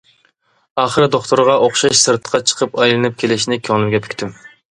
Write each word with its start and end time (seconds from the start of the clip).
ئاخىرى 0.83 1.07
دوختۇرغا 1.15 1.57
ئوخشاش 1.65 1.99
سىرتقا 1.99 2.41
چىقىپ 2.53 2.81
ئايلىنىپ 2.81 3.21
كېلىشنى 3.21 3.61
كۆڭلۈمگە 3.71 4.03
پۈكتۈم. 4.09 4.35